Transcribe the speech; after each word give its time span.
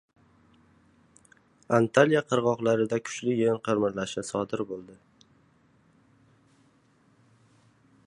Antalya 1.79 2.23
qirg‘oqlarida 2.31 2.99
kuchli 3.09 3.37
yer 3.43 3.61
qimirlashi 3.69 4.27
sodir 4.33 4.67
bo‘ldi 4.73 4.99